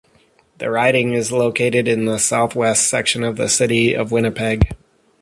[0.57, 4.75] The riding is located in the southwest section of the city of Winnipeg.